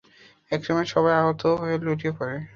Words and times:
এক 0.51 0.61
সময় 0.63 0.87
সবাই 0.93 1.13
আহত 1.15 1.41
হয়ে 1.61 1.75
লুটিয়ে 1.77 2.13
পড়ে। 2.17 2.35